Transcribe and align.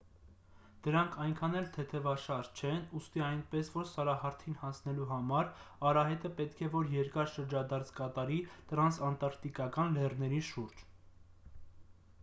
դրանք 0.85 1.17
այնքան 1.23 1.57
էլ 1.57 1.65
թեթևաշարժ 1.73 2.47
չեն 2.61 2.79
ուստի 2.99 3.23
այնպես 3.25 3.69
որ 3.75 3.85
սարահարթին 3.91 4.57
հասնելու 4.63 5.05
համար 5.13 5.51
արահետը 5.91 6.33
պետք 6.41 6.65
է 6.69 6.71
որ 6.77 6.91
երկար 6.95 7.31
շրջադարձ 7.35 7.93
կատարի 8.01 8.41
տրանսանտարկտիկական 8.73 9.97
լեռների 10.01 10.43
շուրջ 10.51 10.85